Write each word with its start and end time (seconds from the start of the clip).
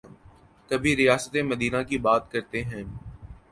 کبھی 0.71 0.95
ریاست 0.95 1.35
مدینہ 1.43 1.81
کی 1.89 1.97
بات 1.97 2.31
کرتے 2.31 2.63
ہیں۔ 2.63 2.83